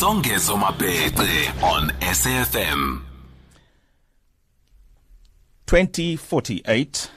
Songezo 0.00 0.58
Mabece 0.58 1.62
on 1.62 1.88
SAFM. 2.00 3.00
2048. 5.64 7.10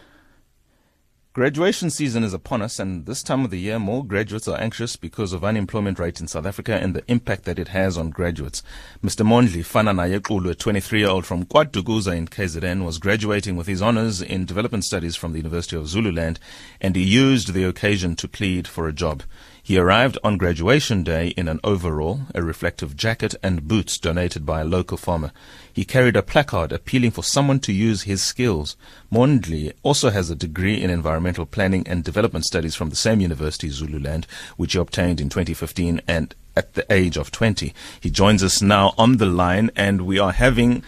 Graduation 1.34 1.90
season 1.90 2.24
is 2.24 2.34
upon 2.34 2.62
us, 2.62 2.80
and 2.80 3.06
this 3.06 3.22
time 3.22 3.44
of 3.44 3.52
the 3.52 3.60
year, 3.60 3.80
more 3.80 4.06
graduates 4.06 4.48
are 4.48 4.58
anxious 4.60 4.96
because 4.96 5.34
of 5.34 5.44
unemployment 5.44 6.00
rate 6.00 6.22
in 6.22 6.28
South 6.28 6.46
Africa 6.46 6.76
and 6.76 6.96
the 6.96 7.04
impact 7.12 7.44
that 7.44 7.60
it 7.60 7.68
has 7.68 7.98
on 7.98 8.12
graduates. 8.12 8.63
Mr. 9.04 9.25
Mondli 9.25 9.61
Fananaye 9.61 10.20
Xulu, 10.20 10.52
a 10.52 10.55
23-year-old 10.55 11.25
from 11.25 11.46
KwaDukuza 11.46 12.16
in 12.16 12.27
KZN, 12.30 12.86
was 12.86 12.98
graduating 12.98 13.57
with 13.57 13.68
his 13.68 13.82
honors 13.82 14.21
in 14.21 14.46
development 14.46 14.86
studies 14.86 15.18
from 15.18 15.34
the 15.34 15.39
University 15.39 15.75
of 15.75 15.88
Zululand, 15.88 16.39
and 16.80 16.96
he 16.96 17.04
used 17.04 17.54
the 17.54 17.66
occasion 17.66 18.16
to 18.16 18.27
plead 18.27 18.68
for 18.68 18.88
a 18.88 18.93
job. 18.93 19.23
He 19.62 19.78
arrived 19.78 20.18
on 20.23 20.38
graduation 20.38 21.04
day 21.04 21.30
in 21.30 21.48
an 21.48 21.59
overall, 21.64 22.21
a 22.34 22.41
reflective 22.41 22.96
jacket, 22.96 23.36
and 23.44 23.68
boots 23.68 23.98
donated 23.98 24.46
by 24.46 24.62
a 24.62 24.66
local 24.66 24.98
farmer. 24.98 25.31
He 25.72 25.86
carried 25.86 26.16
a 26.16 26.23
placard 26.23 26.72
appealing 26.72 27.12
for 27.12 27.23
someone 27.23 27.59
to 27.62 27.73
use 27.73 28.03
his 28.03 28.23
skills. 28.23 28.76
Mondli 29.12 29.73
also 29.84 30.09
has 30.09 30.30
a 30.30 30.36
degree 30.36 30.81
in 30.81 30.90
environmental 30.90 31.45
planning 31.45 31.88
and 31.88 32.03
development 32.03 32.45
studies 32.45 32.76
from 32.76 32.90
the 32.90 32.95
same 32.95 33.22
university, 33.22 33.70
Zululand, 33.70 34.26
which 34.58 34.73
he 34.73 34.80
obtained 34.80 35.22
in 35.22 35.30
2015 35.30 36.02
and 36.08 36.36
at 36.55 36.73
the 36.73 36.86
age 36.91 37.16
of 37.17 37.31
20. 37.31 37.73
He 38.02 38.09
joins 38.09 38.44
us 38.44 38.62
now 38.62 38.94
on 38.98 39.17
the 39.17 39.26
line, 39.26 39.72
and 39.76 40.02
we 40.02 40.20
are 40.20 40.31
having 40.31 40.84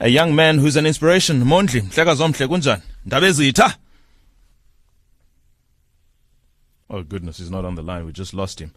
a 0.00 0.08
young 0.08 0.34
man 0.34 0.58
who's 0.58 0.76
an 0.76 0.86
inspiration. 0.86 1.42
Mondli, 1.44 1.80
mhleka 1.80 2.16
Oh 6.90 7.02
goodness, 7.02 7.38
he's 7.38 7.50
not 7.50 7.64
on 7.64 7.74
the 7.74 7.82
line. 7.82 8.06
We 8.06 8.12
just 8.12 8.34
lost 8.34 8.60
him. 8.60 8.72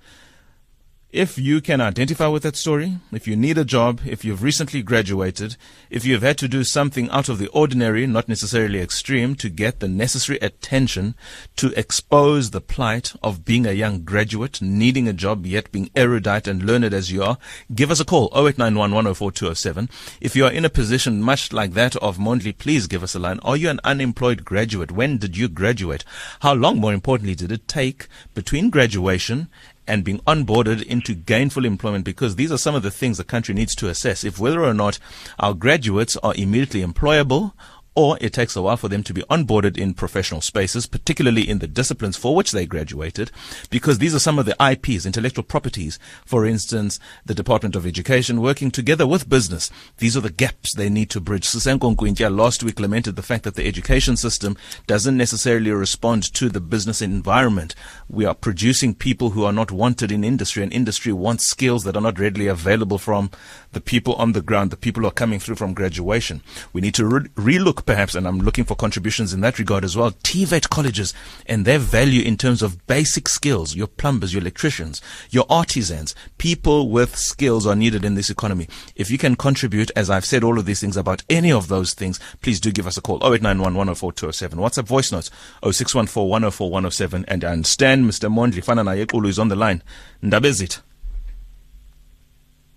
If 1.17 1.39
you 1.39 1.61
can 1.61 1.81
identify 1.81 2.27
with 2.27 2.43
that 2.43 2.55
story, 2.55 2.99
if 3.11 3.27
you 3.27 3.35
need 3.35 3.57
a 3.57 3.65
job, 3.65 4.01
if 4.05 4.23
you've 4.23 4.43
recently 4.43 4.83
graduated, 4.83 5.57
if 5.89 6.05
you've 6.05 6.21
had 6.21 6.37
to 6.37 6.47
do 6.47 6.63
something 6.63 7.09
out 7.09 7.27
of 7.27 7.39
the 7.39 7.47
ordinary, 7.47 8.05
not 8.05 8.29
necessarily 8.29 8.79
extreme, 8.79 9.33
to 9.37 9.49
get 9.49 9.79
the 9.79 9.87
necessary 9.87 10.37
attention 10.43 11.15
to 11.55 11.73
expose 11.75 12.51
the 12.51 12.61
plight 12.61 13.15
of 13.23 13.43
being 13.43 13.65
a 13.65 13.71
young 13.71 14.03
graduate, 14.03 14.61
needing 14.61 15.07
a 15.07 15.11
job, 15.11 15.47
yet 15.47 15.71
being 15.71 15.89
erudite 15.95 16.47
and 16.47 16.61
learned 16.61 16.93
as 16.93 17.11
you 17.11 17.23
are, 17.23 17.39
give 17.73 17.89
us 17.89 17.99
a 17.99 18.05
call, 18.05 18.27
0891 18.35 18.91
104 18.91 19.31
207. 19.31 19.89
If 20.21 20.35
you 20.35 20.45
are 20.45 20.51
in 20.51 20.65
a 20.65 20.69
position 20.69 21.23
much 21.23 21.51
like 21.51 21.73
that 21.73 21.95
of 21.95 22.19
Mondli, 22.19 22.55
please 22.55 22.85
give 22.85 23.01
us 23.01 23.15
a 23.15 23.19
line. 23.19 23.39
Are 23.39 23.57
you 23.57 23.71
an 23.71 23.79
unemployed 23.83 24.45
graduate? 24.45 24.91
When 24.91 25.17
did 25.17 25.35
you 25.35 25.47
graduate? 25.47 26.05
How 26.41 26.53
long, 26.53 26.79
more 26.79 26.93
importantly, 26.93 27.33
did 27.33 27.51
it 27.51 27.67
take 27.67 28.07
between 28.35 28.69
graduation 28.69 29.49
and 29.87 30.03
being 30.03 30.19
onboarded 30.19 30.83
into 30.83 31.13
gainful 31.13 31.65
employment 31.65 32.05
because 32.05 32.35
these 32.35 32.51
are 32.51 32.57
some 32.57 32.75
of 32.75 32.83
the 32.83 32.91
things 32.91 33.17
the 33.17 33.23
country 33.23 33.55
needs 33.55 33.75
to 33.75 33.89
assess. 33.89 34.23
If 34.23 34.39
whether 34.39 34.63
or 34.63 34.73
not 34.73 34.99
our 35.39 35.53
graduates 35.53 36.17
are 36.17 36.35
immediately 36.35 36.83
employable 36.83 37.53
or 37.97 38.15
it 38.21 38.31
takes 38.31 38.55
a 38.55 38.61
while 38.61 38.77
for 38.77 38.89
them 38.89 39.01
to 39.01 39.11
be 39.11 39.23
onboarded 39.23 39.75
in 39.75 39.91
professional 39.91 40.39
spaces, 40.39 40.85
particularly 40.85 41.49
in 41.49 41.57
the 41.57 41.67
disciplines 41.67 42.15
for 42.15 42.35
which 42.35 42.51
they 42.51 42.63
graduated, 42.63 43.31
because 43.71 43.97
these 43.97 44.13
are 44.13 44.19
some 44.19 44.37
of 44.37 44.45
the 44.45 44.55
IPs, 44.63 45.07
intellectual 45.07 45.43
properties. 45.43 45.97
For 46.23 46.45
instance, 46.45 46.99
the 47.25 47.33
Department 47.33 47.75
of 47.75 47.87
Education 47.87 48.39
working 48.39 48.69
together 48.69 49.07
with 49.07 49.27
business. 49.27 49.71
These 49.97 50.15
are 50.15 50.21
the 50.21 50.29
gaps 50.29 50.75
they 50.75 50.89
need 50.89 51.09
to 51.09 51.19
bridge. 51.19 51.47
Sisenko 51.47 51.95
Nkwintia 51.95 52.29
last 52.29 52.61
week 52.61 52.79
lamented 52.79 53.15
the 53.15 53.23
fact 53.23 53.43
that 53.45 53.55
the 53.55 53.65
education 53.65 54.15
system 54.15 54.55
doesn't 54.85 55.17
necessarily 55.17 55.71
respond 55.71 56.21
to 56.35 56.49
the 56.49 56.61
business 56.61 57.01
environment. 57.01 57.73
We 58.07 58.25
are 58.25 58.35
producing 58.35 58.93
people 58.93 59.31
who 59.31 59.43
are 59.43 59.51
not 59.51 59.71
wanted 59.71 60.11
in 60.11 60.23
industry, 60.23 60.61
and 60.61 60.71
industry 60.71 61.13
wants 61.13 61.49
skills 61.49 61.83
that 61.85 61.95
are 61.95 62.01
not 62.01 62.19
readily 62.19 62.45
available 62.45 62.99
from 62.99 63.31
the 63.71 63.81
people 63.81 64.13
on 64.15 64.33
the 64.33 64.43
ground, 64.43 64.69
the 64.69 64.77
people 64.77 65.01
who 65.01 65.07
are 65.07 65.11
coming 65.11 65.39
through 65.39 65.55
from 65.55 65.73
graduation. 65.73 66.43
We 66.73 66.81
need 66.81 66.93
to 66.93 67.05
re- 67.07 67.29
relook 67.29 67.86
perhaps, 67.87 68.13
and 68.13 68.27
I'm 68.27 68.39
looking 68.39 68.65
for 68.65 68.75
contributions 68.75 69.33
in 69.33 69.41
that 69.41 69.57
regard 69.57 69.83
as 69.83 69.97
well, 69.97 70.11
TVET 70.11 70.69
colleges 70.69 71.13
and 71.47 71.65
their 71.65 71.79
value 71.79 72.21
in 72.21 72.37
terms 72.37 72.61
of 72.61 72.85
basic 72.85 73.27
skills. 73.27 73.75
Your 73.75 73.87
plumbers, 73.87 74.33
your 74.33 74.41
electricians, 74.41 75.01
your 75.31 75.45
artisans, 75.49 76.13
people 76.37 76.89
with 76.89 77.15
skills 77.15 77.65
are 77.65 77.75
needed 77.75 78.05
in 78.05 78.13
this 78.15 78.29
economy. 78.29 78.67
If 78.95 79.09
you 79.09 79.17
can 79.17 79.35
contribute, 79.35 79.89
as 79.95 80.09
I've 80.09 80.25
said 80.25 80.43
all 80.43 80.59
of 80.59 80.65
these 80.65 80.81
things 80.81 80.97
about 80.97 81.23
any 81.29 81.51
of 81.51 81.69
those 81.69 81.93
things, 81.93 82.19
please 82.41 82.59
do 82.59 82.71
give 82.71 82.85
us 82.85 82.97
a 82.97 83.01
call. 83.01 83.17
0891 83.17 83.73
104 83.73 84.11
207. 84.11 84.59
WhatsApp 84.59 84.85
voice 84.85 85.11
notes 85.11 85.31
0614 85.63 86.29
104 86.29 86.69
107. 86.69 87.25
And 87.27 87.43
I 87.43 87.51
understand 87.53 88.05
Mr. 88.05 88.29
Mondli 88.29 88.63
Fananaye 88.63 89.05
Xulu 89.07 89.29
is 89.29 89.39
on 89.39 89.47
the 89.47 89.55
line. 89.55 89.81
Ndabezit. 90.21 90.81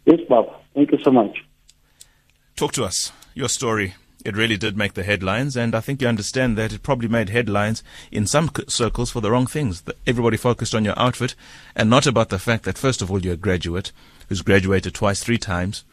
Yes, 0.06 0.20
Bob. 0.28 0.46
Thank 0.74 0.92
you 0.92 0.98
so 1.02 1.10
much. 1.10 1.44
Talk 2.56 2.72
to 2.72 2.84
us. 2.84 3.12
Your 3.34 3.48
story. 3.48 3.94
It 4.24 4.36
really 4.36 4.56
did 4.56 4.76
make 4.76 4.94
the 4.94 5.02
headlines, 5.02 5.56
and 5.56 5.74
I 5.74 5.80
think 5.80 6.02
you 6.02 6.08
understand 6.08 6.58
that 6.58 6.72
it 6.72 6.82
probably 6.82 7.08
made 7.08 7.30
headlines 7.30 7.82
in 8.12 8.26
some 8.26 8.50
circles 8.68 9.10
for 9.10 9.20
the 9.20 9.30
wrong 9.30 9.46
things. 9.46 9.82
Everybody 10.06 10.36
focused 10.36 10.74
on 10.74 10.84
your 10.84 10.98
outfit 10.98 11.34
and 11.74 11.88
not 11.88 12.06
about 12.06 12.28
the 12.28 12.38
fact 12.38 12.64
that, 12.64 12.76
first 12.76 13.00
of 13.00 13.10
all, 13.10 13.20
you're 13.20 13.34
a 13.34 13.38
graduate 13.38 13.92
who's 14.28 14.42
graduated 14.42 14.94
twice, 14.94 15.22
three 15.22 15.38
times, 15.38 15.84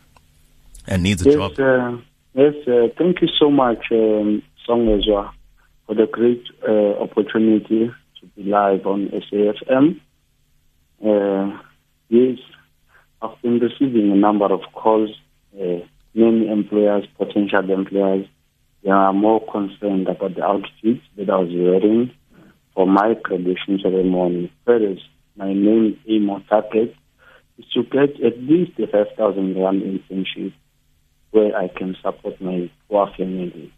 and 0.86 1.04
needs 1.04 1.26
a 1.26 1.30
yes, 1.30 1.34
job. 1.36 1.60
Uh, 1.60 1.98
yes. 2.34 2.54
Uh, 2.68 2.88
thank 2.98 3.22
you 3.22 3.28
so 3.40 3.50
much, 3.50 3.86
um, 3.92 4.44
Songezo, 4.68 5.32
for 5.86 5.96
the 5.96 6.08
great 6.08 6.44
uh, 6.68 7.02
opportunity 7.02 7.92
to 8.20 8.26
be 8.36 8.44
live 8.44 8.86
on 8.86 9.08
SAFM. 9.10 10.00
Uh, 11.04 11.60
yes, 12.10 12.40
I've 13.22 13.42
been 13.42 13.60
receiving 13.60 14.12
a 14.12 14.16
number 14.16 14.46
of 14.46 14.62
calls. 14.74 15.12
Uh, 15.60 15.80
many 16.18 16.50
employers, 16.50 17.06
potential 17.18 17.70
employers, 17.70 18.26
they 18.84 18.90
are 18.90 19.14
more 19.14 19.46
concerned 19.52 20.08
about 20.08 20.36
the 20.36 20.44
outfit 20.44 21.02
that 21.16 21.30
I 21.30 21.38
was 21.38 21.50
wearing 21.52 22.12
for 22.74 22.88
my 22.88 23.16
graduation 23.24 23.80
ceremony. 23.82 24.52
Whereas 24.66 24.98
my 25.36 25.54
main 25.54 26.00
aim 26.08 26.30
or 26.30 26.42
target 26.50 26.96
is 27.58 27.66
to 27.74 27.84
get 27.84 28.22
at 28.24 28.40
least 28.40 28.80
a 28.80 28.88
5,000 28.88 29.56
rand 29.56 29.82
internship 29.82 30.54
where 31.32 31.56
I 31.56 31.68
can 31.68 31.96
support 32.02 32.42
my 32.42 32.70
poor 32.90 33.10
family. 33.18 33.74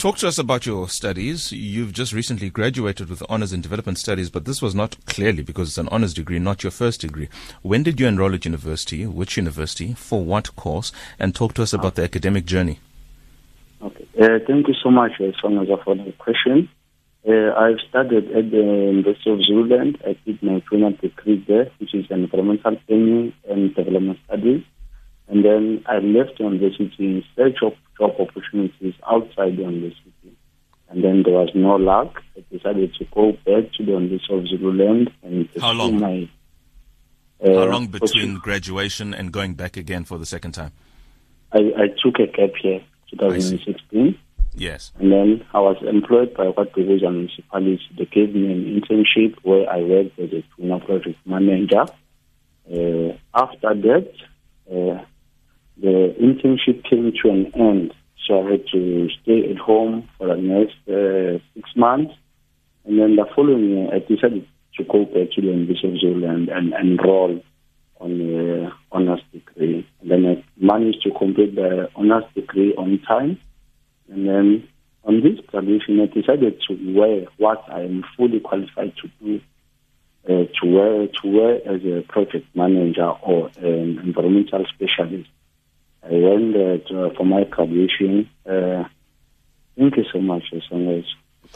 Talk 0.00 0.16
to 0.16 0.28
us 0.28 0.38
about 0.38 0.64
your 0.64 0.88
studies. 0.88 1.52
You've 1.52 1.92
just 1.92 2.14
recently 2.14 2.48
graduated 2.48 3.10
with 3.10 3.22
honors 3.28 3.52
in 3.52 3.60
development 3.60 3.98
studies, 3.98 4.30
but 4.30 4.46
this 4.46 4.62
was 4.62 4.74
not 4.74 4.96
clearly 5.04 5.42
because 5.42 5.68
it's 5.68 5.76
an 5.76 5.90
honors 5.90 6.14
degree, 6.14 6.38
not 6.38 6.62
your 6.62 6.70
first 6.70 7.02
degree. 7.02 7.28
When 7.60 7.82
did 7.82 8.00
you 8.00 8.06
enroll 8.06 8.32
at 8.32 8.46
university? 8.46 9.06
Which 9.06 9.36
university? 9.36 9.92
For 9.92 10.24
what 10.24 10.56
course? 10.56 10.90
And 11.18 11.34
talk 11.34 11.52
to 11.52 11.62
us 11.62 11.74
about 11.74 11.96
the 11.96 12.02
academic 12.02 12.46
journey. 12.46 12.80
Okay. 13.82 14.08
Uh, 14.18 14.38
thank 14.46 14.68
you 14.68 14.74
so 14.82 14.90
much, 14.90 15.20
uh, 15.20 15.32
Songezo, 15.44 15.84
for 15.84 15.94
the 15.94 16.12
question. 16.12 16.70
Uh, 17.28 17.52
I've 17.52 17.80
studied 17.86 18.30
at 18.30 18.50
the 18.50 18.56
University 18.56 19.30
of 19.30 19.42
Zululand. 19.42 19.98
I 20.06 20.16
did 20.24 20.42
my 20.42 20.62
final 20.70 20.92
degree 20.92 21.44
there, 21.46 21.70
which 21.76 21.94
is 21.94 22.06
environmental 22.08 22.76
planning 22.86 23.34
and 23.46 23.74
development 23.74 24.18
studies. 24.24 24.64
And 25.30 25.44
then 25.44 25.84
I 25.86 25.98
left 25.98 26.38
the 26.38 26.44
university 26.44 26.94
in 26.98 27.24
search 27.36 27.58
of 27.62 27.72
job 27.96 28.16
opportunities 28.18 28.94
outside 29.08 29.56
the 29.56 29.62
university. 29.62 30.36
And 30.88 31.04
then 31.04 31.22
there 31.24 31.34
was 31.34 31.50
no 31.54 31.76
luck. 31.76 32.20
I 32.36 32.44
decided 32.52 32.94
to 32.94 33.04
go 33.14 33.30
back 33.32 33.72
to 33.74 33.84
the 33.84 33.92
University 33.92 34.34
of 34.34 34.48
Zululand 34.48 35.10
and 35.22 35.48
How 35.60 35.70
long? 35.70 36.00
my. 36.00 36.28
How 37.44 37.62
uh, 37.62 37.66
long 37.66 37.86
between 37.86 38.38
graduation 38.38 39.14
and 39.14 39.32
going 39.32 39.54
back 39.54 39.76
again 39.76 40.04
for 40.04 40.18
the 40.18 40.26
second 40.26 40.52
time? 40.52 40.72
I, 41.52 41.58
I 41.58 41.86
took 42.02 42.18
a 42.18 42.26
gap 42.26 42.50
year, 42.64 42.80
2016. 43.10 44.18
Yes. 44.54 44.90
And 44.98 45.12
then 45.12 45.44
I 45.54 45.60
was 45.60 45.76
employed 45.88 46.34
by 46.34 46.46
what 46.46 46.74
division 46.74 47.14
municipality. 47.14 47.80
They 47.96 48.04
gave 48.06 48.34
me 48.34 48.52
an 48.52 48.80
internship 48.80 49.36
where 49.44 49.70
I 49.70 49.80
worked 49.80 50.18
as 50.18 50.32
a 50.32 50.44
junior 50.56 50.80
project 50.80 51.18
manager. 51.24 51.86
Uh, 52.68 53.16
after 53.32 53.74
that, 53.74 54.12
uh, 54.70 55.04
the 55.80 56.14
internship 56.20 56.84
came 56.84 57.12
to 57.22 57.30
an 57.30 57.52
end. 57.54 57.94
So 58.26 58.46
I 58.46 58.50
had 58.52 58.66
to 58.72 59.08
stay 59.22 59.50
at 59.50 59.56
home 59.56 60.08
for 60.18 60.28
the 60.28 60.36
next 60.36 60.76
uh, 60.88 61.42
six 61.54 61.70
months. 61.74 62.14
And 62.84 62.98
then 62.98 63.16
the 63.16 63.26
following 63.34 63.70
year, 63.70 63.88
I 63.94 63.98
decided 64.00 64.46
to 64.76 64.84
go 64.84 65.04
back 65.04 65.32
to 65.34 65.40
the 65.40 65.48
University 65.48 65.88
of 65.88 65.98
Zululand 66.00 66.48
and 66.48 66.72
enroll 66.74 67.42
on 67.98 68.18
the 68.18 68.72
honors 68.92 69.20
degree. 69.32 69.86
And 70.00 70.10
then 70.10 70.26
I 70.26 70.44
managed 70.58 71.02
to 71.02 71.10
complete 71.10 71.54
the 71.54 71.88
honors 71.94 72.24
degree 72.34 72.74
on 72.74 73.00
time. 73.06 73.38
And 74.10 74.28
then 74.28 74.68
on 75.04 75.22
this 75.22 75.44
graduation, 75.46 76.00
I 76.00 76.06
decided 76.06 76.60
to 76.68 76.94
wear 76.98 77.26
what 77.38 77.64
I 77.70 77.82
am 77.82 78.04
fully 78.16 78.40
qualified 78.40 78.92
to 79.02 79.10
do, 79.22 79.40
uh, 80.24 80.44
to 80.60 80.66
wear 80.66 81.06
to 81.06 81.28
wear 81.28 81.54
as 81.66 81.82
a 81.84 82.02
project 82.08 82.46
manager 82.54 83.08
or 83.22 83.50
an 83.58 83.98
environmental 83.98 84.64
specialist. 84.74 85.28
I 86.02 86.12
went 86.12 86.56
uh, 86.56 86.78
to, 86.88 87.10
for 87.16 87.24
my 87.24 87.44
graduation. 87.44 88.28
Uh, 88.46 88.84
thank 89.76 89.96
you 89.96 90.04
so 90.12 90.20
much, 90.20 90.44
as 90.54 90.62
as 90.88 91.04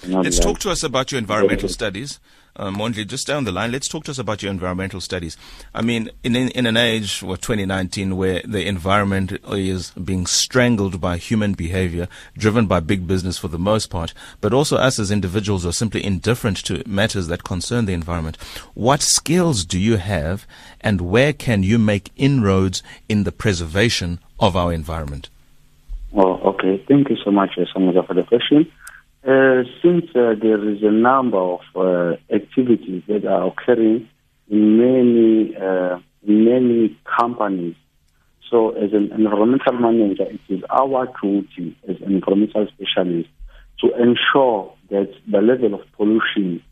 Let's 0.07 0.39
talk 0.39 0.59
to 0.61 0.71
us 0.71 0.83
about 0.83 1.13
your 1.13 1.19
environmental 1.19 1.69
studies. 1.69 2.21
Uh, 2.57 2.71
Mondli, 2.71 3.05
just 3.05 3.27
down 3.27 3.43
the 3.43 3.51
line, 3.51 3.73
let's 3.73 3.89
talk 3.89 4.05
to 4.05 4.13
us 4.13 4.19
about 4.19 4.41
your 4.41 4.53
environmental 4.53 5.01
studies. 5.01 5.37
I 5.75 5.83
mean, 5.83 6.11
in, 6.23 6.37
in, 6.37 6.51
in 6.51 6.67
an 6.67 6.77
age, 6.77 7.21
what, 7.21 7.43
2019, 7.43 8.17
where 8.17 8.43
the 8.45 8.65
environment 8.65 9.33
is 9.49 9.91
being 9.91 10.25
strangled 10.27 11.01
by 11.01 11.17
human 11.17 11.55
behavior, 11.55 12.07
driven 12.39 12.67
by 12.67 12.79
big 12.79 13.09
business 13.09 13.39
for 13.39 13.49
the 13.49 13.59
most 13.59 13.91
part, 13.91 14.15
but 14.41 14.53
also 14.53 14.77
us 14.77 15.01
as 15.01 15.11
individuals 15.11 15.67
are 15.67 15.73
simply 15.73 16.05
indifferent 16.05 16.59
to 16.59 16.85
matters 16.87 17.27
that 17.27 17.43
concern 17.43 17.87
the 17.87 17.93
environment. 17.93 18.37
What 18.75 19.03
skills 19.03 19.65
do 19.65 19.79
you 19.79 19.97
have 19.97 20.47
and 20.81 21.01
where 21.01 21.33
can 21.33 21.65
you 21.65 21.79
make 21.79 22.13
inroads 22.15 22.85
in 23.09 23.25
the 23.25 23.33
preservation 23.33 24.21
of 24.39 24.55
our 24.55 24.73
environment? 24.73 25.29
Oh, 26.17 26.35
okay. 26.51 26.85
Thank 26.87 27.11
you 27.11 27.17
so 27.25 27.33
much, 27.33 27.59
Samuel, 27.73 28.05
for 28.05 28.15
the 28.15 28.23
question. 28.23 28.71
Uh, 29.27 29.63
since 29.83 30.05
uh, 30.15 30.35
there 30.39 30.69
is 30.69 30.83
a 30.83 30.91
number 30.91 31.39
of 31.39 31.61
uh, 31.75 32.15
activities 32.31 33.03
that 33.09 33.25
are 33.25 33.47
occurring 33.47 34.07
in 34.51 34.77
many 34.77 35.57
uh, 35.57 35.99
many 36.27 36.95
companies, 37.19 37.75
so 38.51 38.71
as 38.73 38.93
an 38.93 39.13
environmental 39.13 39.73
manager, 39.73 40.25
it 40.25 40.41
is 40.51 40.63
our 40.69 41.09
duty 41.23 41.75
as 41.89 41.97
an 42.03 42.17
environmental 42.17 42.67
specialist 42.75 43.31
to 43.81 43.91
ensure 43.97 44.71
that 44.91 45.11
the 45.31 45.41
level 45.41 45.73
of 45.73 45.81
pollution 45.97 46.63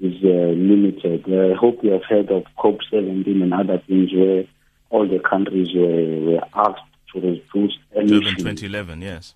is 0.00 0.14
uh, 0.24 0.52
limited. 0.56 1.24
I 1.26 1.54
hope 1.60 1.84
you 1.84 1.90
have 1.90 2.04
heard 2.04 2.30
of 2.30 2.44
COP17 2.58 3.42
and 3.42 3.52
other 3.52 3.82
things 3.86 4.14
where 4.14 4.44
all 4.88 5.06
the 5.06 5.18
countries 5.18 5.68
were, 5.74 6.20
were 6.20 6.44
asked 6.54 6.80
to 7.12 7.20
reduce 7.20 7.76
emissions. 7.94 8.36
2011, 8.38 9.02
yes. 9.02 9.34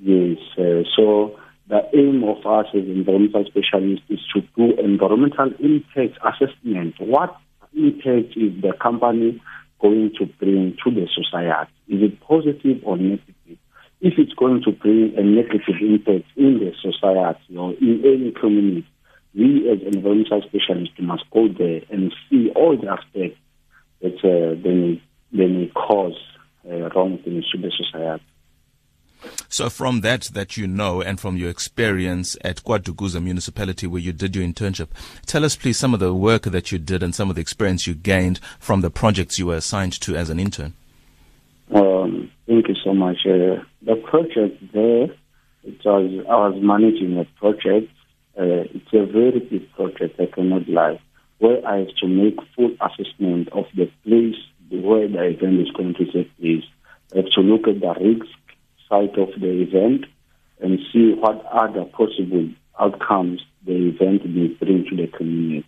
Yes. 0.00 0.38
Uh, 0.56 0.84
so 0.96 1.38
the 1.68 1.80
aim 1.94 2.22
of 2.24 2.44
us 2.44 2.66
as 2.74 2.84
environmental 2.84 3.44
specialists 3.46 4.04
is 4.08 4.20
to 4.34 4.42
do 4.56 4.78
environmental 4.78 5.50
impact 5.58 6.18
assessment. 6.22 6.94
What 6.98 7.36
impact 7.74 8.36
is 8.36 8.60
the 8.60 8.74
company 8.80 9.40
going 9.80 10.12
to 10.18 10.26
bring 10.26 10.76
to 10.84 10.90
the 10.90 11.08
society? 11.14 11.72
Is 11.88 12.02
it 12.02 12.20
positive 12.20 12.82
or 12.84 12.96
negative? 12.96 13.58
If 14.00 14.14
it's 14.18 14.34
going 14.34 14.62
to 14.64 14.72
bring 14.72 15.14
a 15.16 15.22
negative 15.22 15.76
impact 15.80 16.26
in 16.36 16.58
the 16.58 16.72
society 16.82 17.56
or 17.56 17.72
in 17.72 18.02
any 18.04 18.32
community, 18.32 18.86
we 19.34 19.68
as 19.70 19.80
environmental 19.82 20.42
specialists 20.42 20.94
must 20.98 21.24
go 21.30 21.48
there 21.48 21.80
and 21.90 22.12
see 22.28 22.50
all 22.54 22.76
the 22.76 22.88
aspects 22.88 23.40
that 24.02 24.16
uh, 24.18 24.60
they, 24.62 24.70
may, 24.70 25.02
they 25.32 25.46
may 25.46 25.72
cause 25.74 26.16
uh, 26.70 26.90
wrong 26.90 27.18
things 27.24 27.48
to 27.50 27.58
the 27.58 27.72
society. 27.72 28.22
So 29.48 29.70
from 29.70 30.00
that 30.00 30.22
that 30.34 30.56
you 30.56 30.66
know 30.66 31.00
and 31.00 31.20
from 31.20 31.36
your 31.36 31.48
experience 31.50 32.36
at 32.42 32.64
KwaDukuza 32.64 33.22
municipality 33.22 33.86
where 33.86 34.00
you 34.00 34.12
did 34.12 34.34
your 34.34 34.44
internship, 34.44 34.88
tell 35.26 35.44
us 35.44 35.56
please 35.56 35.78
some 35.78 35.94
of 35.94 36.00
the 36.00 36.12
work 36.12 36.42
that 36.42 36.72
you 36.72 36.78
did 36.78 37.02
and 37.02 37.14
some 37.14 37.30
of 37.30 37.36
the 37.36 37.42
experience 37.42 37.86
you 37.86 37.94
gained 37.94 38.40
from 38.58 38.80
the 38.80 38.90
projects 38.90 39.38
you 39.38 39.46
were 39.46 39.56
assigned 39.56 39.92
to 40.00 40.16
as 40.16 40.30
an 40.30 40.40
intern. 40.40 40.74
Um, 41.72 42.30
thank 42.46 42.68
you 42.68 42.74
so 42.82 42.94
much. 42.94 43.18
Uh, 43.26 43.62
the 43.82 43.96
project 44.08 44.60
there, 44.72 45.04
it 45.62 45.84
was 45.84 46.26
I 46.28 46.34
was 46.34 46.58
managing 46.60 47.18
a 47.18 47.24
project. 47.38 47.90
Uh, 48.36 48.66
it's 48.74 48.92
a 48.92 49.06
very 49.06 49.38
big 49.38 49.72
project. 49.72 50.20
I 50.20 50.26
cannot 50.26 50.68
lie. 50.68 51.00
Where 51.38 51.66
I 51.66 51.78
have 51.78 51.94
to 52.00 52.08
make 52.08 52.38
full 52.56 52.76
assessment 52.80 53.48
of 53.52 53.66
the 53.76 53.90
place 54.04 54.36
where 54.70 55.08
the 55.08 55.22
event 55.22 55.60
is 55.60 55.70
going 55.70 55.94
to 55.94 56.04
take 56.06 56.36
place. 56.38 56.64
I 57.12 57.18
have 57.18 57.30
to 57.34 57.40
look 57.40 57.68
at 57.68 57.80
the 57.80 57.94
risks 58.00 58.34
site 58.94 59.18
of 59.18 59.28
the 59.40 59.62
event 59.62 60.06
and 60.60 60.78
see 60.92 61.14
what 61.14 61.44
other 61.46 61.84
possible 61.84 62.48
outcomes 62.80 63.40
the 63.66 63.88
event 63.88 64.24
may 64.26 64.48
bring 64.48 64.84
to 64.88 64.96
the 64.96 65.08
community. 65.08 65.66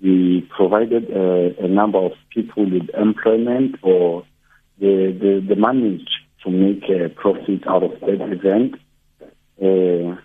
We 0.00 0.48
provided 0.56 1.10
a, 1.10 1.64
a 1.64 1.68
number 1.68 1.98
of 1.98 2.12
people 2.30 2.64
with 2.64 2.88
employment 2.94 3.76
or 3.82 4.24
the, 4.78 5.16
the, 5.20 5.54
the 5.54 5.56
managed 5.56 6.10
to 6.44 6.50
make 6.50 6.84
a 6.88 7.08
profit 7.08 7.66
out 7.68 7.84
of 7.84 8.00
that 8.00 8.20
event. 8.38 8.74
Uh, 9.62 10.16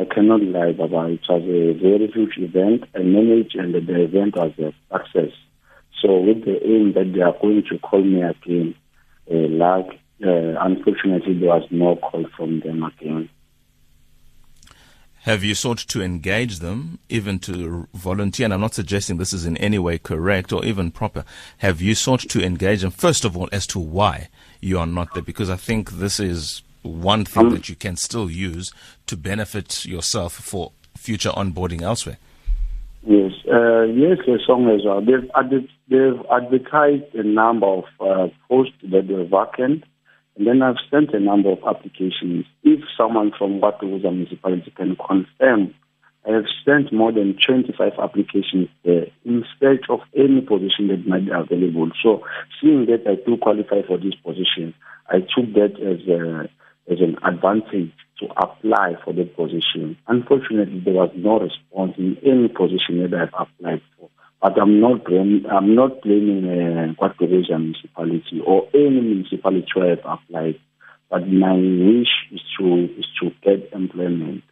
I 0.00 0.04
cannot 0.04 0.42
lie, 0.42 0.72
Baba. 0.72 1.12
It 1.12 1.20
was 1.28 1.42
a 1.42 1.72
very 1.72 2.10
huge 2.12 2.36
event. 2.36 2.84
I 2.94 3.00
managed 3.00 3.56
and 3.56 3.74
the 3.74 4.02
event 4.02 4.36
was 4.36 4.52
a 4.58 4.72
success. 4.92 5.32
So 6.02 6.18
with 6.20 6.44
the 6.44 6.58
aim 6.64 6.92
that 6.94 7.12
they 7.14 7.22
are 7.22 7.34
going 7.40 7.64
to 7.70 7.78
call 7.78 8.02
me 8.02 8.22
again, 8.22 8.74
uh, 9.30 9.48
like 9.48 9.98
uh, 10.24 10.54
unfortunately, 10.60 11.38
there 11.38 11.50
was 11.50 11.66
no 11.70 11.96
call 11.96 12.26
from 12.36 12.60
them 12.60 12.82
again. 12.82 13.28
Have 15.22 15.44
you 15.44 15.54
sought 15.54 15.78
to 15.78 16.02
engage 16.02 16.60
them, 16.60 17.00
even 17.08 17.38
to 17.40 17.86
volunteer? 17.92 18.44
And 18.44 18.54
I'm 18.54 18.60
not 18.60 18.74
suggesting 18.74 19.18
this 19.18 19.32
is 19.32 19.44
in 19.44 19.56
any 19.58 19.78
way 19.78 19.98
correct 19.98 20.52
or 20.52 20.64
even 20.64 20.90
proper. 20.90 21.24
Have 21.58 21.82
you 21.82 21.94
sought 21.94 22.20
to 22.20 22.42
engage 22.42 22.80
them, 22.80 22.90
first 22.90 23.24
of 23.24 23.36
all, 23.36 23.48
as 23.52 23.66
to 23.68 23.78
why 23.78 24.28
you 24.60 24.78
are 24.78 24.86
not 24.86 25.12
there? 25.14 25.22
Because 25.22 25.50
I 25.50 25.56
think 25.56 25.90
this 25.90 26.18
is 26.18 26.62
one 26.82 27.24
thing 27.24 27.46
um, 27.46 27.50
that 27.50 27.68
you 27.68 27.76
can 27.76 27.96
still 27.96 28.30
use 28.30 28.72
to 29.06 29.16
benefit 29.16 29.84
yourself 29.84 30.32
for 30.32 30.72
future 30.96 31.30
onboarding 31.30 31.82
elsewhere. 31.82 32.18
Yes, 33.02 33.32
uh, 33.52 33.82
yes, 33.82 34.18
the 34.26 34.40
song 34.46 34.68
as 34.70 34.84
well. 34.84 35.00
They've, 35.00 35.30
they've 35.88 36.26
advertised 36.30 37.14
a 37.14 37.22
number 37.22 37.66
of 37.66 37.84
uh, 38.00 38.28
posts 38.48 38.74
that 38.84 39.06
were 39.08 39.24
vacant 39.24 39.84
and 40.38 40.46
then 40.46 40.62
I've 40.62 40.76
sent 40.88 41.12
a 41.12 41.18
number 41.18 41.50
of 41.50 41.58
applications. 41.68 42.46
If 42.62 42.80
someone 42.96 43.32
from 43.36 43.60
KwaDukuza 43.60 44.12
municipality 44.12 44.72
can 44.76 44.96
confirm, 44.96 45.74
I 46.26 46.32
have 46.32 46.44
sent 46.64 46.92
more 46.92 47.10
than 47.10 47.36
25 47.44 47.92
applications 48.00 48.68
there 48.84 49.06
in 49.24 49.44
search 49.58 49.84
of 49.88 50.00
any 50.16 50.40
position 50.40 50.88
that 50.88 51.06
might 51.08 51.26
be 51.26 51.32
available. 51.32 51.90
So 52.02 52.22
seeing 52.60 52.86
that 52.86 53.02
I 53.06 53.16
do 53.26 53.36
qualify 53.36 53.82
for 53.86 53.98
this 53.98 54.14
position, 54.24 54.74
I 55.08 55.20
took 55.20 55.52
that 55.54 55.74
as 55.82 56.06
a, 56.06 56.48
as 56.92 57.00
an 57.00 57.16
advantage 57.26 57.92
to 58.20 58.26
apply 58.36 58.94
for 59.04 59.12
the 59.12 59.24
position. 59.24 59.96
Unfortunately, 60.06 60.82
there 60.84 60.94
was 60.94 61.10
no 61.16 61.40
response 61.40 61.94
in 61.98 62.16
any 62.22 62.46
position 62.46 63.02
that 63.02 63.14
I've 63.14 63.34
applied 63.34 63.82
for. 63.98 64.08
But 64.40 64.60
I'm 64.60 64.80
not 64.80 65.06
I'm 65.10 65.74
not 65.74 66.00
blaming 66.02 66.44
uh, 66.48 67.58
municipality 67.58 68.40
or 68.46 68.68
any 68.72 69.00
municipality 69.00 69.66
where 69.74 69.92
I've 69.92 70.18
applied. 70.20 70.60
But 71.10 71.26
my 71.26 71.54
wish 71.54 72.08
is 72.30 72.40
to 72.58 72.84
is 72.98 73.06
to 73.20 73.30
get 73.42 73.72
employment. 73.72 74.44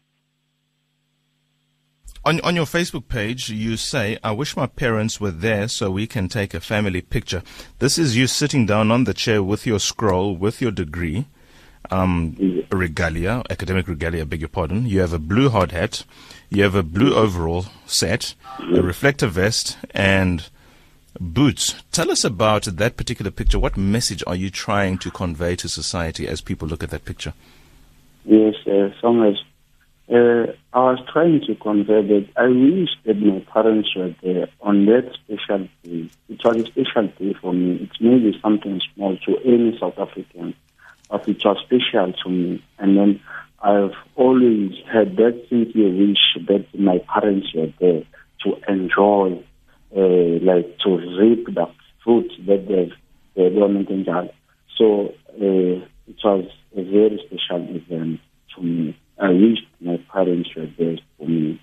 On, 2.25 2.41
on 2.41 2.57
your 2.57 2.65
Facebook 2.65 3.07
page, 3.07 3.51
you 3.51 3.77
say, 3.77 4.19
I 4.25 4.33
wish 4.33 4.57
my 4.57 4.67
parents 4.67 5.21
were 5.21 5.31
there 5.31 5.69
so 5.69 5.93
we 5.93 6.09
can 6.09 6.29
take 6.29 6.55
a 6.55 6.61
family 6.61 7.01
picture. 7.01 7.45
This 7.79 7.99
is 7.99 8.17
you 8.17 8.27
sitting 8.27 8.67
down 8.67 8.91
on 8.91 9.05
the 9.05 9.15
chair 9.15 9.45
with 9.45 9.65
your 9.65 9.79
scroll, 9.79 10.37
with 10.37 10.61
your 10.61 10.73
degree, 10.73 11.27
um, 11.91 12.37
regalia, 12.71 13.43
academic 13.51 13.89
regalia, 13.89 14.25
beg 14.25 14.41
your 14.41 14.49
pardon. 14.49 14.87
You 14.87 15.01
have 15.01 15.13
a 15.13 15.19
blue 15.19 15.49
hard 15.49 15.73
hat. 15.73 16.05
You 16.49 16.63
have 16.63 16.75
a 16.75 16.83
blue 16.83 17.15
overall 17.15 17.67
set, 17.87 18.35
a 18.61 18.83
reflective 18.83 19.33
vest, 19.33 19.77
and 19.91 20.49
boots. 21.21 21.75
Tell 21.93 22.11
us 22.11 22.25
about 22.25 22.65
that 22.65 22.97
particular 22.97 23.31
picture. 23.31 23.59
What 23.59 23.77
message 23.77 24.23
are 24.27 24.37
you 24.37 24.51
trying 24.51 24.99
to 24.99 25.11
convey 25.11 25.57
to 25.57 25.69
society 25.69 26.29
as 26.29 26.41
people 26.41 26.69
look 26.69 26.83
at 26.83 26.91
that 26.91 27.05
picture? 27.05 27.33
Yes, 28.25 28.55
uh, 28.67 28.91
as 29.25 29.37
uh, 30.09 30.53
I 30.73 30.79
was 30.79 31.01
trying 31.13 31.41
to 31.47 31.55
convey 31.57 32.03
that 32.03 32.29
I 32.37 32.47
wish 32.47 32.91
that 33.05 33.21
my 33.21 33.41
parents 33.53 33.89
were 33.97 34.15
there 34.23 34.49
on 34.61 34.87
that 34.87 35.13
special 35.15 35.69
day. 35.83 36.09
It 36.29 36.45
was 36.45 36.57
a 36.59 36.67
special 36.67 37.09
day 37.19 37.35
for 37.41 37.53
me. 37.53 37.89
It 37.91 38.01
may 38.01 38.19
be 38.19 38.39
something 38.41 38.81
small 38.95 39.17
to 39.17 39.39
any 39.45 39.77
South 39.81 39.99
African, 39.99 40.55
but 41.11 41.29
it 41.29 41.45
was 41.45 41.59
special 41.65 42.13
to 42.13 42.29
me. 42.29 42.65
And 42.79 42.97
then 42.97 43.21
I've 43.63 43.95
always 44.15 44.73
had 44.93 45.17
that 45.17 45.47
sincere 45.49 45.91
wish 45.91 46.47
that 46.49 46.67
my 46.79 46.99
parents 46.99 47.49
were 47.55 47.73
there 47.81 48.03
to 48.45 48.73
enjoy, 48.73 49.43
uh, 49.97 50.45
like 50.45 50.79
to 50.85 50.97
reap 51.19 51.47
the 51.47 51.67
fruit 52.05 52.31
that 52.47 52.67
they've 52.69 52.93
development 53.37 53.91
enjoyed. 53.91 54.33
So 54.79 55.15
uh, 55.35 55.85
it 56.09 56.19
was 56.25 56.49
a 56.77 56.83
very 56.83 57.21
special 57.27 57.77
event 57.77 58.21
to 58.55 58.63
me. 58.63 58.99
I 59.19 59.31
wish 59.31 59.59
my 59.81 59.99
parents 60.13 60.51
were 60.57 60.69
there 60.79 60.99
for 61.19 61.29
me. 61.29 61.61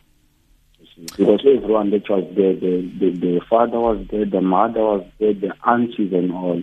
Because 1.17 1.45
everyone 1.45 1.89
that 1.91 2.07
was 2.09 2.23
there, 2.35 2.53
the, 2.53 2.91
the, 2.99 3.09
the 3.11 3.41
father 3.49 3.79
was 3.79 4.05
there, 4.11 4.25
the 4.25 4.41
mother 4.41 4.81
was 4.81 5.07
there, 5.19 5.33
the 5.33 5.53
aunties 5.65 6.13
and 6.13 6.31
all, 6.31 6.61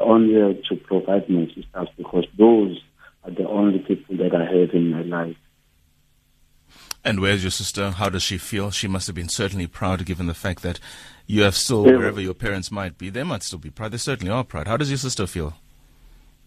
only 0.00 0.62
to 0.68 0.76
provide 0.76 1.28
my 1.28 1.46
sisters 1.46 1.88
because 1.96 2.26
those 2.38 2.80
are 3.24 3.30
the 3.30 3.48
only 3.48 3.78
people 3.78 4.16
that 4.16 4.34
I 4.34 4.44
have 4.44 4.70
in 4.70 4.90
my 4.90 5.02
life. 5.02 5.36
And 7.04 7.20
where's 7.20 7.42
your 7.42 7.50
sister? 7.50 7.90
How 7.90 8.08
does 8.08 8.22
she 8.22 8.38
feel? 8.38 8.70
She 8.70 8.86
must 8.86 9.08
have 9.08 9.16
been 9.16 9.28
certainly 9.28 9.66
proud 9.66 10.04
given 10.04 10.26
the 10.28 10.34
fact 10.34 10.62
that 10.62 10.78
you 11.26 11.42
have 11.42 11.56
still, 11.56 11.84
yeah. 11.86 11.96
wherever 11.96 12.20
your 12.20 12.34
parents 12.34 12.70
might 12.70 12.96
be, 12.96 13.10
they 13.10 13.24
might 13.24 13.42
still 13.42 13.58
be 13.58 13.70
proud. 13.70 13.90
They 13.90 13.98
certainly 13.98 14.32
are 14.32 14.44
proud. 14.44 14.68
How 14.68 14.76
does 14.76 14.90
your 14.90 14.98
sister 14.98 15.26
feel? 15.26 15.54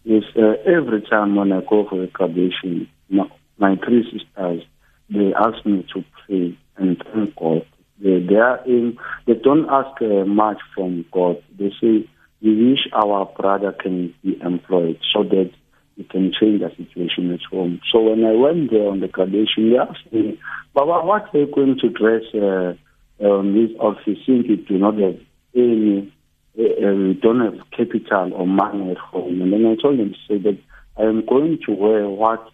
Yes, 0.04 0.22
uh, 0.36 0.54
every 0.64 1.02
time 1.02 1.36
when 1.36 1.52
I 1.52 1.60
go 1.60 1.86
for 1.88 2.02
a 2.02 2.06
graduation, 2.06 2.88
my, 3.10 3.28
my 3.58 3.76
three 3.76 4.04
sisters, 4.04 4.62
they 5.10 5.34
ask 5.34 5.64
me 5.66 5.86
to 5.92 6.04
pray 6.26 6.56
and 6.76 7.02
thank 7.12 7.36
God. 7.36 7.66
They, 7.98 8.20
they 8.20 8.36
are 8.36 8.64
in, 8.66 8.98
they 9.26 9.34
don't 9.34 9.68
ask 9.68 10.00
uh, 10.00 10.24
much 10.24 10.58
from 10.74 11.04
God. 11.12 11.42
They 11.58 11.72
say, 11.80 12.08
we 12.46 12.70
wish 12.70 12.86
our 12.92 13.24
brother 13.36 13.72
can 13.72 14.14
be 14.22 14.38
employed 14.40 15.00
so 15.12 15.24
that 15.24 15.50
we 15.98 16.04
can 16.04 16.32
change 16.38 16.60
the 16.60 16.70
situation 16.76 17.32
at 17.32 17.40
home. 17.50 17.80
So 17.90 18.00
when 18.00 18.24
I 18.24 18.32
went 18.32 18.70
there 18.70 18.88
on 18.88 19.00
the 19.00 19.08
graduation, 19.08 19.70
they 19.70 19.78
asked 19.78 20.12
me, 20.12 20.38
Baba, 20.72 21.04
what 21.04 21.34
are 21.34 21.38
you 21.38 21.52
going 21.52 21.76
to 21.80 21.88
dress 21.88 22.22
uh, 22.34 23.24
on 23.24 23.54
this 23.54 23.76
office 23.80 24.18
since 24.24 24.46
you 24.46 24.58
do 24.58 24.78
not 24.78 24.94
have 24.98 25.18
any, 25.56 26.12
uh, 26.56 26.94
we 26.94 27.18
don't 27.20 27.40
have 27.40 27.70
capital 27.76 28.32
or 28.34 28.46
money 28.46 28.92
at 28.92 28.98
home? 28.98 29.42
And 29.42 29.52
then 29.52 29.66
I 29.66 29.82
told 29.82 29.98
them, 29.98 30.14
say 30.28 30.38
that 30.38 30.58
I 30.96 31.02
am 31.02 31.26
going 31.26 31.58
to 31.66 31.72
wear 31.72 32.08
what 32.08 32.48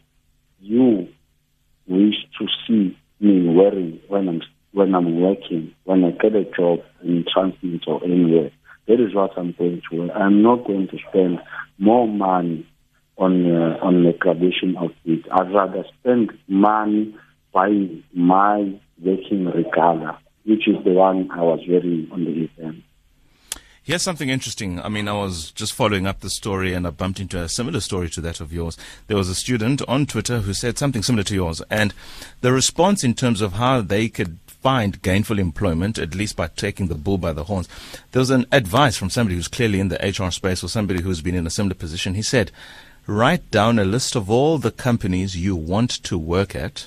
you 0.60 1.08
wish 1.86 2.14
to 2.38 2.46
see 2.66 2.96
me 3.20 3.54
wearing 3.54 4.00
when 4.08 4.28
I'm 4.28 4.42
when 4.72 4.94
I'm 4.94 5.20
working, 5.20 5.74
when 5.84 6.02
I 6.02 6.12
get 6.12 6.34
a 6.34 6.44
job 6.44 6.80
in 7.02 7.24
Transnet 7.24 7.86
or 7.86 8.02
anywhere. 8.02 8.50
That 8.86 9.00
is 9.00 9.14
what 9.14 9.36
I'm 9.36 9.52
going 9.52 9.82
to. 9.90 10.12
I'm 10.12 10.42
not 10.42 10.66
going 10.66 10.88
to 10.88 10.98
spend 11.08 11.40
more 11.78 12.08
money 12.08 12.66
on 13.16 13.50
uh, 13.50 13.78
on 13.80 14.04
the 14.04 14.12
graduation 14.12 14.76
outfit. 14.76 15.26
I'd 15.30 15.52
rather 15.54 15.84
spend 16.00 16.32
money 16.48 17.14
buying 17.52 18.02
my 18.12 18.80
working 19.02 19.44
regala, 19.44 20.18
which 20.44 20.66
is 20.66 20.82
the 20.84 20.92
one 20.92 21.30
I 21.30 21.42
was 21.42 21.60
wearing 21.68 22.08
on 22.12 22.24
the 22.24 22.30
event. 22.30 22.82
Here's 23.84 24.02
something 24.02 24.28
interesting. 24.28 24.80
I 24.80 24.88
mean, 24.88 25.08
I 25.08 25.14
was 25.14 25.50
just 25.50 25.72
following 25.72 26.06
up 26.06 26.20
the 26.20 26.30
story 26.30 26.72
and 26.72 26.86
I 26.86 26.90
bumped 26.90 27.18
into 27.18 27.40
a 27.40 27.48
similar 27.48 27.80
story 27.80 28.08
to 28.10 28.20
that 28.20 28.40
of 28.40 28.52
yours. 28.52 28.78
There 29.08 29.16
was 29.16 29.28
a 29.28 29.34
student 29.34 29.82
on 29.88 30.06
Twitter 30.06 30.38
who 30.38 30.54
said 30.54 30.78
something 30.78 31.02
similar 31.02 31.24
to 31.24 31.34
yours. 31.34 31.60
And 31.68 31.92
the 32.42 32.52
response 32.52 33.02
in 33.02 33.14
terms 33.14 33.40
of 33.40 33.54
how 33.54 33.80
they 33.80 34.08
could 34.08 34.38
find 34.62 35.02
gainful 35.02 35.40
employment, 35.40 35.98
at 35.98 36.14
least 36.14 36.36
by 36.36 36.46
taking 36.46 36.86
the 36.86 36.94
bull 36.94 37.18
by 37.18 37.32
the 37.32 37.44
horns, 37.44 37.68
there 38.12 38.20
was 38.20 38.30
an 38.30 38.46
advice 38.52 38.96
from 38.96 39.10
somebody 39.10 39.34
who's 39.34 39.48
clearly 39.48 39.80
in 39.80 39.88
the 39.88 39.96
HR 39.96 40.30
space 40.30 40.62
or 40.62 40.68
somebody 40.68 41.02
who's 41.02 41.20
been 41.20 41.34
in 41.34 41.46
a 41.46 41.50
similar 41.50 41.74
position. 41.74 42.14
He 42.14 42.22
said, 42.22 42.52
write 43.06 43.50
down 43.50 43.80
a 43.80 43.84
list 43.84 44.14
of 44.14 44.30
all 44.30 44.58
the 44.58 44.70
companies 44.70 45.36
you 45.36 45.56
want 45.56 45.90
to 46.04 46.16
work 46.16 46.54
at 46.54 46.86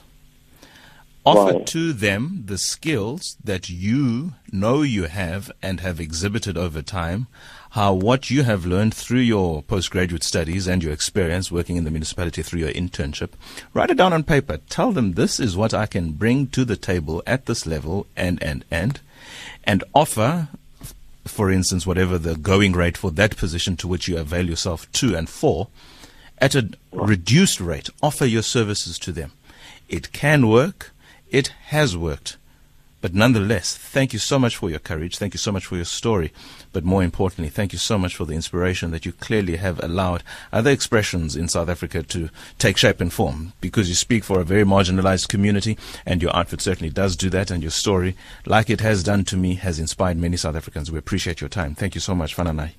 Offer 1.26 1.64
to 1.64 1.92
them 1.92 2.44
the 2.46 2.58
skills 2.58 3.36
that 3.44 3.70
you 3.70 4.34
know 4.52 4.84
you 4.84 5.04
have 5.06 5.52
and 5.62 5.80
have 5.80 6.00
exhibited 6.00 6.56
over 6.58 6.82
time, 6.82 7.28
how 7.72 7.94
what 7.94 8.30
you 8.30 8.44
have 8.44 8.66
learned 8.66 8.94
through 8.94 9.20
your 9.20 9.64
postgraduate 9.64 10.24
studies 10.24 10.68
and 10.68 10.84
your 10.84 10.94
experience 10.94 11.52
working 11.52 11.78
in 11.78 11.84
the 11.84 11.92
municipality 11.92 12.44
through 12.44 12.60
your 12.60 12.70
internship. 12.70 13.32
Write 13.74 13.90
it 13.90 13.98
down 13.98 14.14
on 14.14 14.24
paper. 14.24 14.58
Tell 14.70 14.92
them 14.92 15.14
this 15.14 15.40
is 15.40 15.58
what 15.58 15.74
I 15.74 15.88
can 15.88 16.12
bring 16.12 16.48
to 16.48 16.64
the 16.64 16.78
table 16.78 17.24
at 17.26 17.48
this 17.48 17.66
level 17.66 18.06
and, 18.16 18.42
and, 18.44 18.64
and, 18.70 19.00
and 19.64 19.84
offer 19.94 20.50
for 21.26 21.52
instance, 21.52 21.88
whatever 21.88 22.18
the 22.18 22.36
going 22.36 22.74
rate 22.74 22.98
for 22.98 23.12
that 23.12 23.36
position 23.36 23.76
to 23.78 23.88
which 23.88 24.08
you 24.08 24.18
avail 24.18 24.48
yourself 24.48 24.92
to 24.94 25.16
and 25.16 25.28
for, 25.28 25.68
at 26.38 26.56
a 26.56 26.70
reduced 26.92 27.60
rate, 27.60 27.90
offer 28.02 28.26
your 28.26 28.44
services 28.44 29.00
to 29.00 29.12
them. 29.12 29.32
It 29.90 30.12
can 30.12 30.48
work. 30.48 30.92
It 31.36 31.48
has 31.66 31.98
worked. 31.98 32.38
But 33.02 33.14
nonetheless, 33.14 33.76
thank 33.76 34.14
you 34.14 34.20
so 34.20 34.40
much 34.40 34.56
for 34.56 34.70
your 34.70 34.80
courage. 34.80 35.18
Thank 35.18 35.34
you 35.34 35.38
so 35.38 35.52
much 35.52 35.66
for 35.66 35.76
your 35.76 35.84
story. 35.84 36.32
But 36.72 36.86
more 36.86 37.04
importantly, 37.04 37.50
thank 37.50 37.74
you 37.74 37.78
so 37.78 37.98
much 37.98 38.16
for 38.16 38.24
the 38.24 38.36
inspiration 38.36 38.92
that 38.92 39.06
you 39.06 39.12
clearly 39.12 39.58
have 39.58 39.84
allowed 39.84 40.24
other 40.54 40.72
expressions 40.72 41.36
in 41.36 41.50
South 41.50 41.68
Africa 41.68 42.04
to 42.04 42.30
take 42.58 42.78
shape 42.78 43.02
and 43.02 43.12
form 43.12 43.52
because 43.60 43.90
you 43.90 43.96
speak 43.96 44.24
for 44.24 44.40
a 44.40 44.46
very 44.46 44.64
marginalized 44.64 45.28
community 45.28 45.78
and 46.06 46.22
your 46.22 46.34
outfit 46.34 46.62
certainly 46.62 46.90
does 46.90 47.18
do 47.18 47.30
that. 47.32 47.52
And 47.52 47.62
your 47.62 47.72
story, 47.72 48.16
like 48.46 48.70
it 48.70 48.80
has 48.80 49.04
done 49.04 49.26
to 49.26 49.36
me, 49.36 49.56
has 49.56 49.78
inspired 49.78 50.16
many 50.16 50.38
South 50.38 50.56
Africans. 50.56 50.90
We 50.90 51.00
appreciate 51.00 51.42
your 51.42 51.50
time. 51.50 51.76
Thank 51.76 51.96
you 51.96 52.02
so 52.02 52.16
much, 52.16 52.34
Fananaye. 52.34 52.72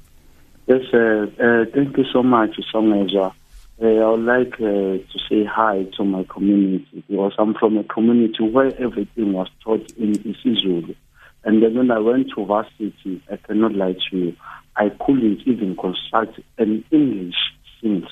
Yes, 0.66 0.80
uh, 0.94 0.98
uh, 0.98 1.66
thank 1.74 1.94
you 1.98 2.06
so 2.10 2.22
much, 2.22 2.58
Songezo. 2.72 3.34
Uh, 3.82 3.86
I 3.86 4.10
would 4.10 4.20
like 4.20 4.54
uh, 4.54 5.04
to 5.04 5.18
say 5.28 5.44
hi 5.44 5.86
to 5.96 6.04
my 6.04 6.24
community 6.24 7.04
because 7.06 7.32
I'm 7.38 7.54
from 7.54 7.76
a 7.76 7.84
community 7.84 8.42
where 8.42 8.72
everything 8.80 9.34
was 9.34 9.48
taught 9.62 9.92
in 9.98 10.12
isiZulu. 10.12 10.96
And 11.44 11.62
then 11.62 11.74
when 11.74 11.90
I 11.90 11.98
went 11.98 12.28
to 12.34 12.44
varsity, 12.44 13.22
I 13.30 13.36
cannot 13.36 13.74
lie 13.74 13.96
to 14.10 14.16
you, 14.16 14.36
I 14.76 14.88
couldn't 14.88 15.40
even 15.46 15.76
construct 15.76 16.40
an 16.58 16.84
English 16.90 17.34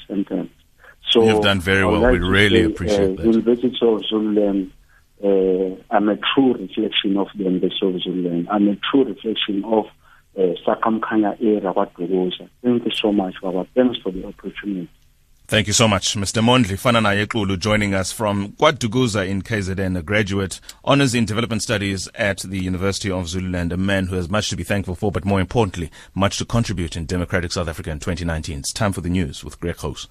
sentence. 0.07 0.51
So 1.11 1.25
You've 1.25 1.43
done 1.43 1.61
very 1.61 1.85
well. 1.85 2.01
Like 2.01 2.13
we 2.13 2.19
really 2.19 2.61
say, 2.61 2.65
appreciate 2.65 3.19
uh, 3.19 3.23
that. 3.23 3.27
University 3.27 3.79
of 3.83 4.03
Zululand, 4.05 4.71
uh, 5.23 5.83
I'm 5.91 6.09
a 6.09 6.17
true 6.35 6.55
reflection 6.55 7.17
of 7.17 7.29
the 7.37 7.45
University 7.45 7.87
of 7.87 8.03
Zululand. 8.03 8.49
I'm 8.51 8.69
a 8.69 8.77
true 8.77 9.05
reflection 9.05 9.65
of 9.65 9.87
uh, 10.37 10.55
Sakamkhanya 10.67 11.41
era, 11.41 11.73
Thank 12.63 12.85
you 12.85 12.91
so 12.93 13.13
much, 13.13 13.35
Baba. 13.41 13.67
Thanks 13.75 13.99
for 13.99 14.13
the 14.13 14.27
opportunity. 14.27 14.91
Thank 15.47 15.67
you 15.67 15.75
so 15.75 15.87
much, 15.87 16.17
Mr. 16.17 16.43
Mondli 16.43 16.79
Fanana 16.79 17.59
joining 17.59 17.93
us 17.93 18.11
from 18.11 18.53
KwaDukuza 18.53 19.29
in 19.29 19.43
KZN, 19.43 19.99
a 19.99 20.03
graduate, 20.03 20.59
honors 20.83 21.15
in 21.15 21.27
development 21.27 21.63
studies 21.63 22.09
at 22.15 22.39
the 22.39 22.59
University 22.59 23.11
of 23.11 23.29
Zululand, 23.29 23.71
a 23.71 23.77
man 23.77 24.07
who 24.07 24.17
has 24.17 24.31
much 24.31 24.49
to 24.49 24.57
be 24.57 24.65
thankful 24.65 24.95
for, 24.95 25.13
but 25.13 25.27
more 25.27 25.41
importantly, 25.41 25.91
much 26.15 26.39
to 26.39 26.47
contribute 26.47 26.97
in 26.97 27.05
democratic 27.05 27.53
South 27.53 27.69
Africa 27.69 27.91
in 27.91 28.01
2019. 28.01 28.61
It's 28.61 28.73
time 28.73 28.95
for 28.95 29.03
the 29.03 29.11
news 29.11 29.45
with 29.45 29.61
Greg 29.61 29.77
House. 29.77 30.09